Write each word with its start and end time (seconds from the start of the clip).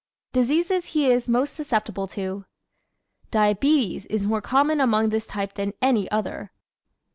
Diseases 0.33 0.87
He 0.93 1.11
Is 1.11 1.29
Most 1.29 1.53
Susceptible 1.53 2.07
To¶ 2.07 2.45
Diabetes 3.29 4.07
is 4.07 4.25
more 4.25 4.41
common 4.41 4.81
among 4.81 5.09
this 5.09 5.27
type 5.27 5.53
than 5.53 5.73
any 5.79 6.09
other. 6.09 6.51